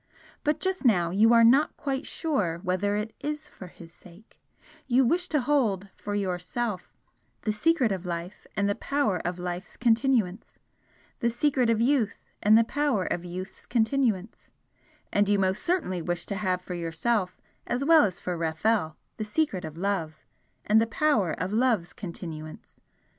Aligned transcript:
But 0.43 0.59
just 0.59 0.83
now 0.83 1.11
you 1.11 1.31
are 1.31 1.43
not 1.43 1.77
quite 1.77 2.07
sure 2.07 2.59
whether 2.63 2.95
it 2.95 3.13
is 3.19 3.47
for 3.47 3.67
his 3.67 3.93
sake, 3.93 4.39
you 4.87 5.05
wish 5.05 5.27
to 5.27 5.41
hold, 5.41 5.89
for 5.95 6.15
YOURSELF, 6.15 6.91
the 7.43 7.53
secret 7.53 7.91
of 7.91 8.03
life 8.03 8.47
and 8.57 8.67
the 8.67 8.73
power 8.73 9.19
of 9.19 9.37
life's 9.37 9.77
continuance 9.77 10.57
the 11.19 11.29
secret 11.29 11.69
of 11.69 11.79
youth 11.79 12.25
and 12.41 12.57
the 12.57 12.63
power 12.63 13.05
of 13.05 13.23
youth's 13.23 13.67
continuance, 13.67 14.49
and 15.13 15.29
you 15.29 15.37
most 15.37 15.61
certainly 15.61 16.01
wish 16.01 16.25
to 16.25 16.35
have 16.35 16.63
for 16.63 16.73
yourself, 16.73 17.39
as 17.67 17.85
well 17.85 18.03
as 18.03 18.17
for 18.17 18.35
Rafel, 18.35 18.95
the 19.17 19.23
secret 19.23 19.63
of 19.63 19.77
love 19.77 20.15
and 20.65 20.81
the 20.81 20.87
power 20.87 21.31
of 21.33 21.53
love's 21.53 21.93
continuance. 21.93 22.79